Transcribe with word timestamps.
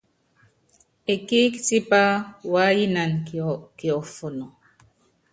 Ekíík 1.13 1.53
tipá 1.65 2.01
waáyinan 2.51 3.11
kiɔfɔnɔ. 3.77 4.45